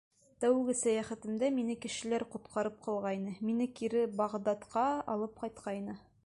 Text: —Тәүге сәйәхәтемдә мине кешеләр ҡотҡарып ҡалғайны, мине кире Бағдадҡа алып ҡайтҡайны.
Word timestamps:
—Тәүге 0.43 0.73
сәйәхәтемдә 0.77 1.49
мине 1.57 1.75
кешеләр 1.83 2.25
ҡотҡарып 2.37 2.79
ҡалғайны, 2.87 3.35
мине 3.51 3.69
кире 3.81 4.03
Бағдадҡа 4.23 4.87
алып 5.17 5.39
ҡайтҡайны. 5.45 6.01